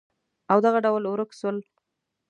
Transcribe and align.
او 0.51 0.57
دغه 0.65 0.79
ډول 0.85 1.03
ورک 1.07 1.31
شول 1.39 1.57